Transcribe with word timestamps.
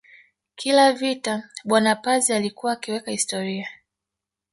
Kila 0.55 0.93
vita 0.93 1.49
bwana 1.65 1.95
Pazi 1.95 2.33
alikuwa 2.33 2.73
akiweka 2.73 3.11
historia 3.11 3.67